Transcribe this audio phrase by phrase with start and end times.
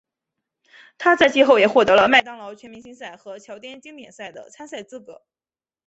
[0.97, 5.21] 他在季后也获得了麦当劳全明星赛和乔丹经典赛的参赛资格。